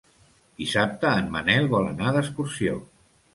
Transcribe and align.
Dissabte 0.61 1.11
en 1.23 1.27
Manel 1.35 1.69
vol 1.75 1.91
anar 1.91 2.15
d'excursió. 2.17 2.81